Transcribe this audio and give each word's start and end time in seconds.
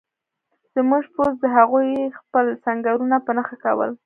زموږ 0.75 1.03
پوځ 1.15 1.33
د 1.39 1.45
هغوی 1.57 1.89
خپل 2.19 2.45
سنګرونه 2.65 3.17
په 3.25 3.31
نښه 3.37 3.55
کول 3.63 3.89